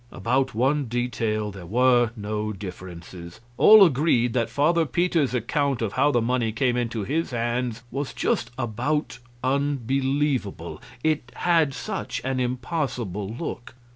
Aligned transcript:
About 0.11 0.55
one 0.55 0.85
detail 0.85 1.51
there 1.51 1.67
were 1.67 2.09
no 2.15 2.51
differences; 2.51 3.39
all 3.55 3.85
agreed 3.85 4.33
that 4.33 4.49
Father 4.49 4.83
Peter's 4.83 5.35
account 5.35 5.79
of 5.79 5.93
how 5.93 6.09
the 6.09 6.23
money 6.23 6.51
came 6.51 6.75
into 6.75 7.03
his 7.03 7.29
hands 7.29 7.83
was 7.91 8.11
just 8.11 8.49
about 8.57 9.19
unbelievable 9.43 10.81
it 11.03 11.31
had 11.35 11.75
such 11.75 12.19
an 12.23 12.39
impossible 12.39 13.29
look. 13.31 13.75